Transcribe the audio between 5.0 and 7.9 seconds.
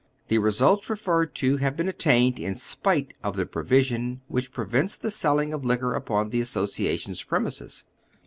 sehing of liquor upon tlie Association's premises.